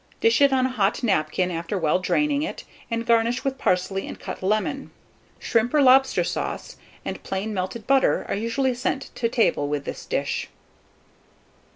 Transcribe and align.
Dish 0.19 0.41
it 0.41 0.51
on 0.51 0.65
a 0.65 0.69
hot 0.71 1.03
napkin 1.03 1.51
after 1.51 1.77
well 1.77 1.99
draining 1.99 2.41
it, 2.41 2.63
and 2.89 3.05
garnish 3.05 3.43
with 3.43 3.59
parsley 3.59 4.07
and 4.07 4.19
cut 4.19 4.41
lemon. 4.41 4.89
Shrimp, 5.37 5.75
or 5.75 5.81
lobster 5.83 6.23
sauce, 6.23 6.77
and 7.05 7.21
plain 7.21 7.53
melted 7.53 7.85
butter, 7.85 8.25
are 8.27 8.33
usually 8.33 8.73
sent 8.73 9.11
to 9.13 9.29
table 9.29 9.67
with 9.67 9.85
this 9.85 10.07
dish. 10.07 10.49